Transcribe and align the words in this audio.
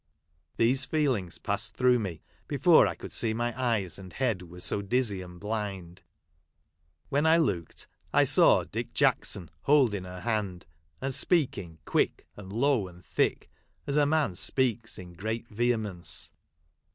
These 0.57 0.85
feelings 0.85 1.37
passed 1.37 1.77
thr6ugh 1.77 2.01
me 2.01 2.21
before 2.47 2.87
I 2.87 2.95
could 2.95 3.11
see, 3.11 3.35
my 3.35 3.53
eyes 3.55 3.99
and 3.99 4.11
head 4.11 4.41
were 4.41 4.59
so 4.59 4.81
dizzy 4.81 5.21
and 5.21 5.39
blind. 5.39 6.01
When 7.09 7.27
I 7.27 7.37
looked 7.37 7.85
I 8.11 8.23
saw 8.23 8.63
Dick 8.63 8.95
Jackson 8.95 9.51
holding 9.61 10.05
her 10.05 10.21
hand, 10.21 10.65
and 11.01 11.13
speaking 11.13 11.77
quick 11.85 12.25
and 12.35 12.51
low, 12.51 12.87
and 12.87 13.05
thi 13.05 13.35
ck, 13.35 13.49
as 13.85 13.95
a 13.95 14.07
man.! 14.07 14.33
speaks 14.33 14.97
in 14.97 15.13
great 15.13 15.47
vehemence. 15.49 16.31